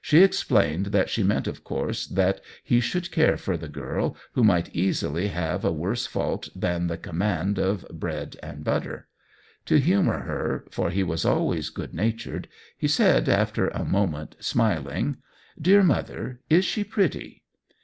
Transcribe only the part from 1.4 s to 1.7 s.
of